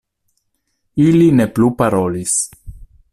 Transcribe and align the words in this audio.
Ili 1.03 1.27
ne 1.41 1.47
plu 1.57 1.71
parolis. 1.83 2.35